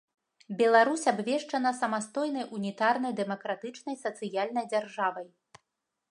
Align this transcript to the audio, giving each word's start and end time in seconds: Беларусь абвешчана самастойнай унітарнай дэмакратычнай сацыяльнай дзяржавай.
Беларусь 0.59 1.03
абвешчана 1.11 1.71
самастойнай 1.81 2.45
унітарнай 2.59 3.13
дэмакратычнай 3.19 3.95
сацыяльнай 4.05 4.65
дзяржавай. 4.73 5.27